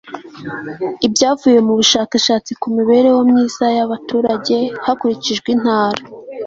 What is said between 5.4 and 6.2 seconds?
intara